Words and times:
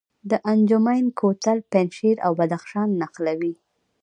د 0.29 0.31
انجمین 0.51 1.05
کوتل 1.19 1.57
پنجشیر 1.71 2.17
او 2.25 2.31
بدخشان 2.39 2.89
نښلوي 3.01 3.53